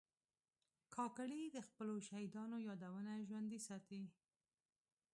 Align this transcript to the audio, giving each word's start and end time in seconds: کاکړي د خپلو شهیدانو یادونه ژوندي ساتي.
کاکړي 0.95 1.41
د 1.51 1.57
خپلو 1.67 1.95
شهیدانو 2.07 2.57
یادونه 2.69 3.13
ژوندي 3.27 3.59
ساتي. 3.67 4.03